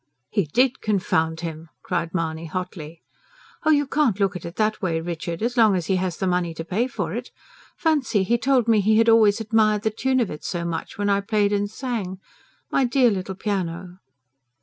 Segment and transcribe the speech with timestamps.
[0.31, 3.03] "He did, confound him!" cried Mahony hotly.
[3.63, 5.43] "Oh, you can't look at it that way, Richard.
[5.43, 7.29] As long as he has the money to pay for it.
[7.77, 11.21] Fancy, he told me had always admired the 'tune' of it so much, when I
[11.21, 12.19] played and sang.
[12.71, 13.99] My dear little piano!"